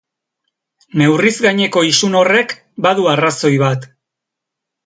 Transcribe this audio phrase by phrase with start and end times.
[1.01, 2.57] Neurriz gaineko isun horrek
[2.87, 3.87] badu arrazoi bat.